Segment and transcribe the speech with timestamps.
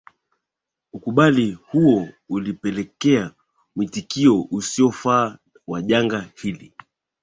[0.93, 3.31] ukubali huo ulipelekea
[3.75, 6.73] mwitikio usiyofaa wa janga hili